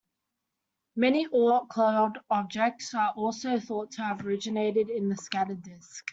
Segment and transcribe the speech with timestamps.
[0.95, 6.03] Many Oort cloud objects are also thought to have originated in the scattered disc.